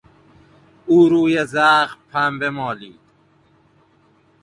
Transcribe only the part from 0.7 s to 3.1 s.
او روی زخم پنبه مالید.